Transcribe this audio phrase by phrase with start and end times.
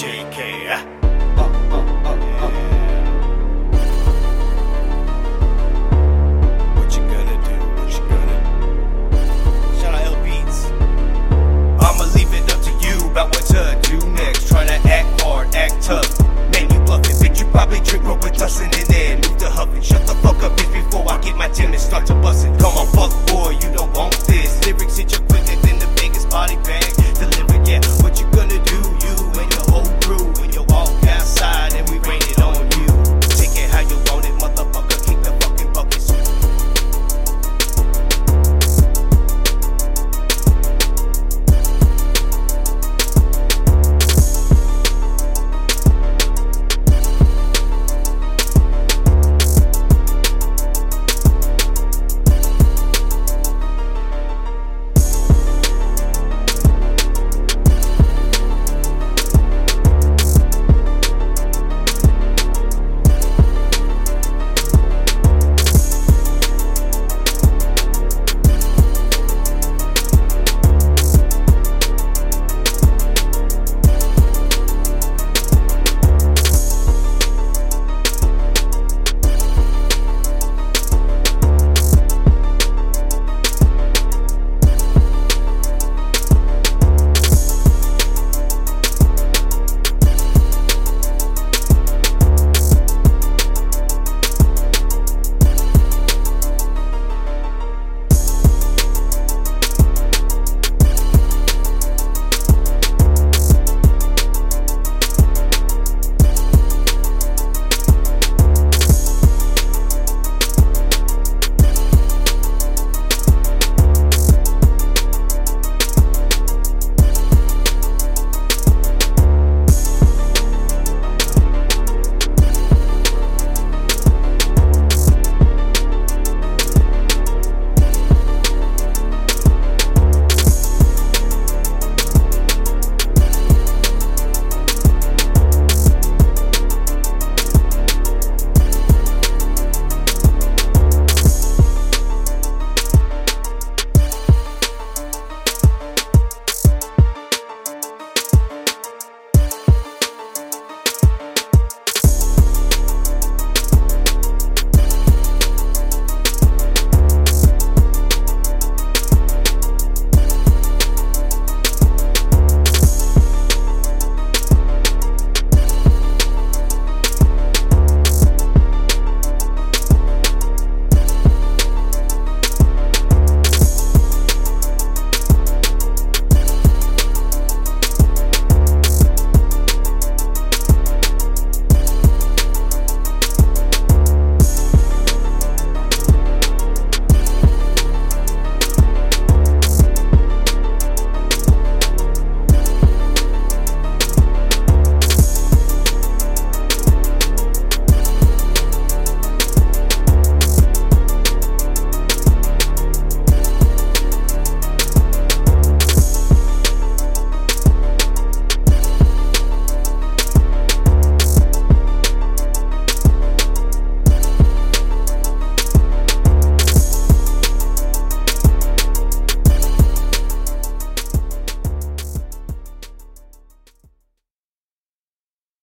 [0.00, 0.99] JK.